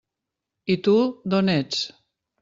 [0.75, 0.95] I tu,
[1.33, 1.83] d'on ets?